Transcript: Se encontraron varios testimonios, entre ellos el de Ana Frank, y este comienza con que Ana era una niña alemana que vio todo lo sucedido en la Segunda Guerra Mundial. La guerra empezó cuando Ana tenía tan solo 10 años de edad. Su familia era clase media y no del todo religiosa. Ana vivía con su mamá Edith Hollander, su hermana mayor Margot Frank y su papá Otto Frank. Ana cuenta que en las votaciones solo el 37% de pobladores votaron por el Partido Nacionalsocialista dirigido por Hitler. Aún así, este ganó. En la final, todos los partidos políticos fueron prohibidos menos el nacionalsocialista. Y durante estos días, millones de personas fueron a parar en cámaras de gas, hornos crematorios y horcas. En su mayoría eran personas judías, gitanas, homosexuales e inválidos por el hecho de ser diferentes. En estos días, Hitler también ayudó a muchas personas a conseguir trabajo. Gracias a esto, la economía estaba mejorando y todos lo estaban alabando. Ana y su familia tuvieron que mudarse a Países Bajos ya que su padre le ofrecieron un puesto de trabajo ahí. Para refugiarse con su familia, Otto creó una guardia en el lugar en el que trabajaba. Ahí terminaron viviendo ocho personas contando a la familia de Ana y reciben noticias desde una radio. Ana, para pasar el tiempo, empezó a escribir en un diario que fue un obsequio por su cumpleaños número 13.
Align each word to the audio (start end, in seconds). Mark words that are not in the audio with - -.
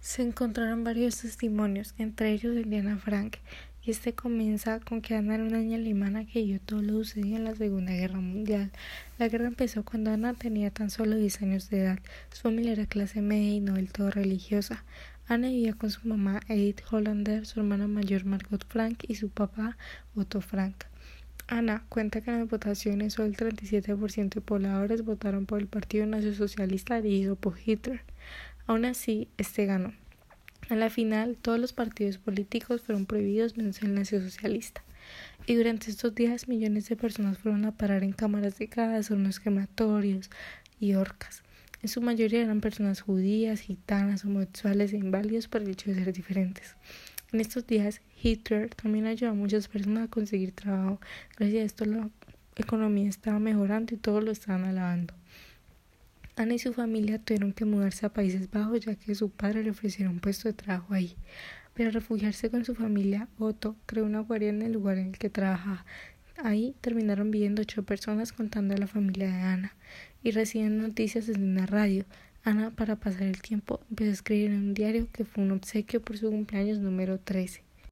Se 0.00 0.22
encontraron 0.22 0.82
varios 0.82 1.18
testimonios, 1.18 1.94
entre 1.98 2.32
ellos 2.32 2.56
el 2.56 2.70
de 2.70 2.78
Ana 2.78 2.96
Frank, 2.96 3.36
y 3.82 3.90
este 3.90 4.14
comienza 4.14 4.80
con 4.80 5.02
que 5.02 5.14
Ana 5.14 5.34
era 5.34 5.44
una 5.44 5.58
niña 5.58 5.76
alemana 5.76 6.24
que 6.24 6.42
vio 6.42 6.58
todo 6.58 6.80
lo 6.80 6.94
sucedido 6.94 7.36
en 7.36 7.44
la 7.44 7.54
Segunda 7.54 7.92
Guerra 7.92 8.18
Mundial. 8.18 8.72
La 9.18 9.28
guerra 9.28 9.48
empezó 9.48 9.84
cuando 9.84 10.10
Ana 10.10 10.32
tenía 10.32 10.70
tan 10.70 10.88
solo 10.88 11.16
10 11.16 11.42
años 11.42 11.68
de 11.68 11.80
edad. 11.80 11.98
Su 12.32 12.40
familia 12.40 12.72
era 12.72 12.86
clase 12.86 13.20
media 13.20 13.50
y 13.50 13.60
no 13.60 13.74
del 13.74 13.92
todo 13.92 14.10
religiosa. 14.10 14.84
Ana 15.28 15.48
vivía 15.48 15.74
con 15.74 15.90
su 15.90 16.08
mamá 16.08 16.40
Edith 16.48 16.80
Hollander, 16.90 17.44
su 17.44 17.60
hermana 17.60 17.86
mayor 17.86 18.24
Margot 18.24 18.66
Frank 18.66 19.04
y 19.06 19.16
su 19.16 19.28
papá 19.28 19.76
Otto 20.14 20.40
Frank. 20.40 20.84
Ana 21.46 21.84
cuenta 21.90 22.22
que 22.22 22.30
en 22.30 22.38
las 22.38 22.48
votaciones 22.48 23.14
solo 23.14 23.28
el 23.28 23.36
37% 23.36 24.30
de 24.30 24.40
pobladores 24.40 25.04
votaron 25.04 25.44
por 25.44 25.60
el 25.60 25.66
Partido 25.66 26.06
Nacionalsocialista 26.06 27.02
dirigido 27.02 27.36
por 27.36 27.58
Hitler. 27.62 28.02
Aún 28.66 28.84
así, 28.84 29.28
este 29.36 29.66
ganó. 29.66 29.92
En 30.68 30.78
la 30.78 30.90
final, 30.90 31.36
todos 31.40 31.58
los 31.58 31.72
partidos 31.72 32.18
políticos 32.18 32.82
fueron 32.82 33.06
prohibidos 33.06 33.56
menos 33.56 33.82
el 33.82 33.94
nacionalsocialista. 33.94 34.84
Y 35.46 35.54
durante 35.54 35.90
estos 35.90 36.14
días, 36.14 36.46
millones 36.46 36.88
de 36.88 36.96
personas 36.96 37.38
fueron 37.38 37.64
a 37.64 37.72
parar 37.72 38.04
en 38.04 38.12
cámaras 38.12 38.58
de 38.58 38.66
gas, 38.66 39.10
hornos 39.10 39.40
crematorios 39.40 40.30
y 40.78 40.94
horcas. 40.94 41.42
En 41.82 41.88
su 41.88 42.00
mayoría 42.02 42.42
eran 42.42 42.60
personas 42.60 43.00
judías, 43.00 43.60
gitanas, 43.60 44.24
homosexuales 44.24 44.92
e 44.92 44.98
inválidos 44.98 45.48
por 45.48 45.62
el 45.62 45.70
hecho 45.70 45.90
de 45.90 46.04
ser 46.04 46.12
diferentes. 46.12 46.76
En 47.32 47.40
estos 47.40 47.66
días, 47.66 48.00
Hitler 48.22 48.74
también 48.74 49.06
ayudó 49.06 49.30
a 49.30 49.34
muchas 49.34 49.66
personas 49.66 50.04
a 50.04 50.10
conseguir 50.10 50.52
trabajo. 50.52 51.00
Gracias 51.38 51.62
a 51.62 51.64
esto, 51.64 51.84
la 51.86 52.10
economía 52.56 53.08
estaba 53.08 53.38
mejorando 53.38 53.94
y 53.94 53.98
todos 53.98 54.22
lo 54.22 54.30
estaban 54.30 54.64
alabando. 54.64 55.14
Ana 56.40 56.54
y 56.54 56.58
su 56.58 56.72
familia 56.72 57.18
tuvieron 57.18 57.52
que 57.52 57.66
mudarse 57.66 58.06
a 58.06 58.14
Países 58.14 58.50
Bajos 58.50 58.80
ya 58.80 58.94
que 58.94 59.14
su 59.14 59.28
padre 59.28 59.62
le 59.62 59.72
ofrecieron 59.72 60.14
un 60.14 60.20
puesto 60.20 60.48
de 60.48 60.54
trabajo 60.54 60.94
ahí. 60.94 61.14
Para 61.76 61.90
refugiarse 61.90 62.50
con 62.50 62.64
su 62.64 62.74
familia, 62.74 63.28
Otto 63.38 63.76
creó 63.84 64.06
una 64.06 64.20
guardia 64.20 64.48
en 64.48 64.62
el 64.62 64.72
lugar 64.72 64.96
en 64.96 65.08
el 65.08 65.18
que 65.18 65.28
trabajaba. 65.28 65.84
Ahí 66.38 66.74
terminaron 66.80 67.30
viviendo 67.30 67.60
ocho 67.60 67.82
personas 67.82 68.32
contando 68.32 68.74
a 68.74 68.78
la 68.78 68.86
familia 68.86 69.26
de 69.26 69.42
Ana 69.42 69.76
y 70.22 70.30
reciben 70.30 70.78
noticias 70.78 71.26
desde 71.26 71.42
una 71.42 71.66
radio. 71.66 72.06
Ana, 72.42 72.70
para 72.70 72.96
pasar 72.96 73.24
el 73.24 73.42
tiempo, 73.42 73.80
empezó 73.90 74.08
a 74.08 74.14
escribir 74.14 74.52
en 74.52 74.60
un 74.60 74.72
diario 74.72 75.08
que 75.12 75.26
fue 75.26 75.44
un 75.44 75.52
obsequio 75.52 76.00
por 76.00 76.16
su 76.16 76.30
cumpleaños 76.30 76.78
número 76.78 77.20
13. 77.20 77.69